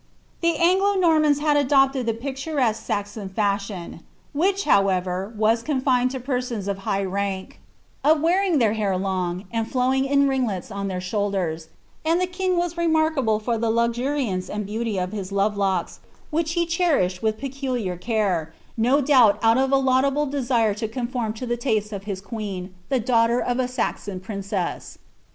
[0.41, 3.99] The An^(^ Normans Imd adopted the picitire^jue Saxon fashion—
[4.33, 7.59] which, however, was ccHilineil to persons of high rank—
[8.03, 11.67] of wearing their liair long, aad Howing in ringlets on tlieir shoulders;
[12.03, 15.99] and tlie king was rtinarkable iat the luxuriance and beauty of his lovp locks,
[16.31, 21.31] which he cherished viih peculiai' care, no doubt out of a laudable desire to conform
[21.33, 24.97] to the butw of Ids queen, the daughter of a Saxon princess.